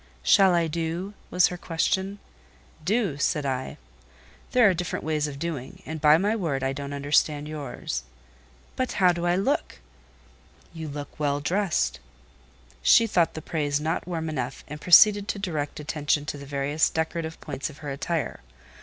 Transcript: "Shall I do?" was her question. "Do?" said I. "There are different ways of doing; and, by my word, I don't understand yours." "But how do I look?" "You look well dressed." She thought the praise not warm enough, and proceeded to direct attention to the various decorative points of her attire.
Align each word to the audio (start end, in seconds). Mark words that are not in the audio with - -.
"Shall 0.23 0.55
I 0.55 0.65
do?" 0.65 1.13
was 1.29 1.49
her 1.49 1.57
question. 1.57 2.17
"Do?" 2.83 3.19
said 3.19 3.45
I. 3.45 3.77
"There 4.51 4.67
are 4.67 4.73
different 4.73 5.05
ways 5.05 5.27
of 5.27 5.37
doing; 5.37 5.83
and, 5.85 6.01
by 6.01 6.17
my 6.17 6.35
word, 6.35 6.63
I 6.63 6.73
don't 6.73 6.91
understand 6.91 7.47
yours." 7.47 8.01
"But 8.75 8.93
how 8.93 9.11
do 9.11 9.27
I 9.27 9.35
look?" 9.35 9.77
"You 10.73 10.87
look 10.87 11.19
well 11.19 11.39
dressed." 11.39 11.99
She 12.81 13.05
thought 13.05 13.35
the 13.35 13.43
praise 13.43 13.79
not 13.79 14.07
warm 14.07 14.27
enough, 14.27 14.63
and 14.67 14.81
proceeded 14.81 15.27
to 15.27 15.37
direct 15.37 15.79
attention 15.79 16.25
to 16.25 16.37
the 16.39 16.47
various 16.47 16.89
decorative 16.89 17.39
points 17.39 17.69
of 17.69 17.77
her 17.85 17.91
attire. 17.91 18.39